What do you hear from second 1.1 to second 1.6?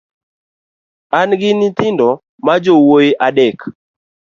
Angi